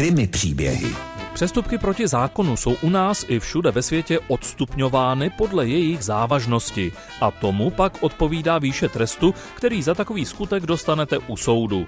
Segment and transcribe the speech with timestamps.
[0.00, 1.09] Krimi příběhy.
[1.40, 7.30] Přestupky proti zákonu jsou u nás i všude ve světě odstupňovány podle jejich závažnosti a
[7.30, 11.86] tomu pak odpovídá výše trestu, který za takový skutek dostanete u soudu.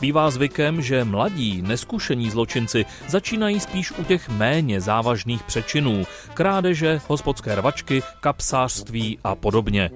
[0.00, 6.04] Bývá zvykem, že mladí, neskušení zločinci začínají spíš u těch méně závažných přečinů,
[6.34, 9.90] krádeže, hospodské rvačky, kapsářství a podobně.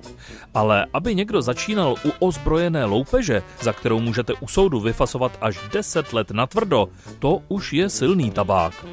[0.55, 6.13] Ale aby někdo začínal u ozbrojené loupeže, za kterou můžete u soudu vyfasovat až 10
[6.13, 6.89] let na tvrdo,
[7.19, 8.92] to už je silný tabák.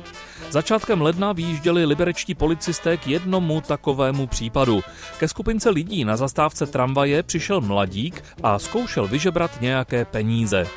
[0.49, 4.81] Začátkem ledna vyjížděli liberečtí policisté k jednomu takovému případu.
[5.17, 10.67] Ke skupince lidí na zastávce tramvaje přišel mladík a zkoušel vyžebrat nějaké peníze.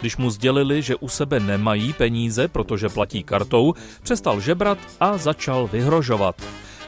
[0.00, 5.66] Když mu sdělili, že u sebe nemají peníze, protože platí kartou, přestal žebrat a začal
[5.66, 6.42] vyhrožovat.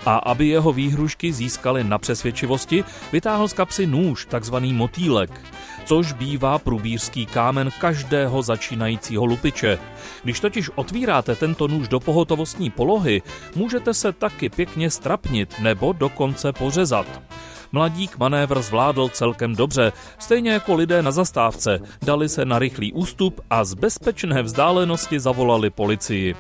[0.07, 5.41] A aby jeho výhrušky získaly na přesvědčivosti, vytáhl z kapsy nůž, takzvaný motýlek
[5.89, 9.79] což bývá průbířský kámen každého začínajícího lupiče.
[10.25, 13.23] Když totiž otvíráte tento nůž do pohotovostní polohy,
[13.55, 17.07] můžete se taky pěkně strapnit nebo dokonce pořezat.
[17.73, 23.41] Mladík manévr zvládl celkem dobře, stejně jako lidé na zastávce, dali se na rychlý ústup
[23.51, 26.35] a z bezpečné vzdálenosti zavolali policii.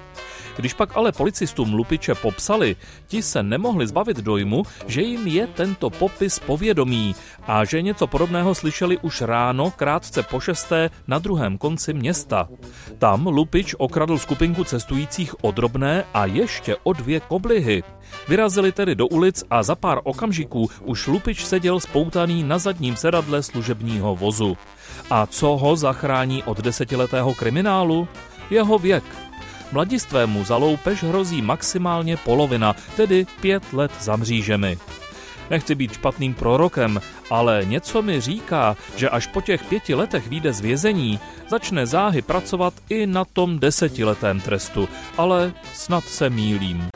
[0.58, 5.90] Když pak ale policistům lupiče popsali, ti se nemohli zbavit dojmu, že jim je tento
[5.90, 7.14] popis povědomí
[7.46, 12.48] a že něco podobného slyšeli už ráno krátce po šesté na druhém konci města.
[12.98, 17.82] Tam lupič okradl skupinku cestujících o drobné a ještě o dvě koblihy.
[18.28, 23.42] Vyrazili tedy do ulic a za pár okamžiků už lupič seděl spoutaný na zadním sedadle
[23.42, 24.56] služebního vozu.
[25.10, 28.08] A co ho zachrání od desetiletého kriminálu?
[28.50, 29.27] Jeho věk.
[29.72, 34.78] Mladistvému za loupež hrozí maximálně polovina, tedy pět let za mřížemi.
[35.50, 40.52] Nechci být špatným prorokem, ale něco mi říká, že až po těch pěti letech vyjde
[40.52, 46.88] z vězení, začne záhy pracovat i na tom desetiletém trestu, ale snad se mílím.